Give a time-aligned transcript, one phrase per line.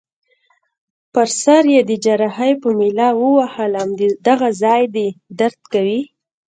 [1.13, 3.89] پر سر يي د جراحۍ په میله ووهلم:
[4.27, 5.07] دغه ځای دي
[5.39, 6.01] درد کوي؟